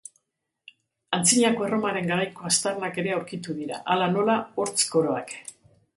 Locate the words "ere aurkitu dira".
3.03-3.83